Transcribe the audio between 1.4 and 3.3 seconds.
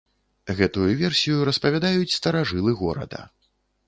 распавядаюць старажылы горада.